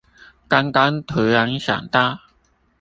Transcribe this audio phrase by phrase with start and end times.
[0.47, 2.21] 剛剛突然想到